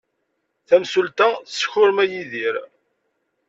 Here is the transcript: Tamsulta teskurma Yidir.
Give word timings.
Tamsulta 0.67 1.27
teskurma 1.45 2.03
Yidir. 2.11 2.55